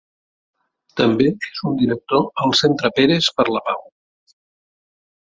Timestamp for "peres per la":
2.99-3.61